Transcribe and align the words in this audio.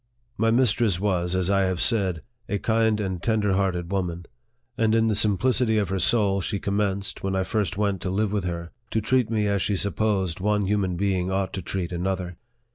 My 0.35 0.49
mistress 0.49 0.99
was, 0.99 1.35
as 1.35 1.51
I 1.51 1.65
have 1.65 1.79
said, 1.79 2.23
a 2.49 2.57
kind 2.57 2.99
and 2.99 3.21
tender 3.21 3.53
hearted 3.53 3.91
woman; 3.91 4.25
and 4.75 4.95
in 4.95 5.05
the 5.09 5.13
simplicity 5.13 5.77
of 5.77 5.89
her 5.89 5.99
soul 5.99 6.41
she 6.41 6.57
commenced, 6.57 7.21
when 7.21 7.35
I 7.35 7.43
first 7.43 7.77
went 7.77 8.01
to 8.01 8.09
live 8.09 8.31
with 8.33 8.45
her, 8.45 8.71
to 8.89 8.99
treat 8.99 9.29
me 9.29 9.45
as 9.45 9.61
she 9.61 9.75
supposed 9.75 10.39
one 10.39 10.65
human 10.65 10.95
being 10.95 11.29
ought 11.29 11.53
to 11.53 11.61
treat 11.61 11.91
another. 11.91 12.37